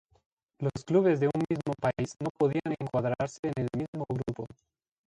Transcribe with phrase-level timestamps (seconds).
[0.59, 4.47] Los clubes de un mismo país no podían encuadrarse en el mismo grupo.